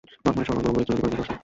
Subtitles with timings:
[0.23, 1.37] বাপ-ছেলেয় সর্বাঙ্গ উলঙ্গ করে স্নানাদি করে, দোষ নেই।